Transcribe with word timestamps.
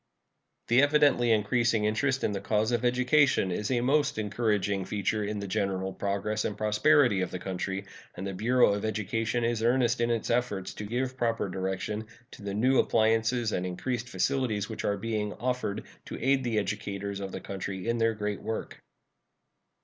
The 0.69 0.81
evidently 0.81 1.31
increasing 1.31 1.85
interest 1.85 2.23
in 2.23 2.31
the 2.31 2.41
cause 2.41 2.71
of 2.71 2.83
education 2.83 3.51
is 3.51 3.69
a 3.69 3.81
most 3.81 4.17
encouraging 4.17 4.83
feature 4.85 5.23
in 5.23 5.37
the 5.37 5.47
general 5.47 5.93
progress 5.93 6.43
and 6.43 6.57
prosperity 6.57 7.21
of 7.21 7.29
the 7.29 7.37
country, 7.37 7.85
and 8.15 8.25
the 8.25 8.33
Bureau 8.33 8.73
of 8.73 8.83
Education 8.83 9.43
is 9.43 9.61
earnest 9.61 10.01
in 10.01 10.09
its 10.09 10.31
efforts 10.31 10.73
to 10.73 10.85
give 10.85 11.17
proper 11.17 11.47
direction 11.49 12.07
to 12.31 12.41
the 12.41 12.55
new 12.55 12.79
appliances 12.79 13.51
and 13.51 13.63
increased 13.63 14.09
facilities 14.09 14.67
which 14.67 14.83
are 14.83 14.97
being 14.97 15.33
offered 15.33 15.83
to 16.05 16.19
aid 16.19 16.43
the 16.43 16.57
educators 16.57 17.19
of 17.19 17.31
the 17.31 17.39
country 17.39 17.87
in 17.87 17.99
their 17.99 18.15
great 18.15 18.41
work. 18.41 18.81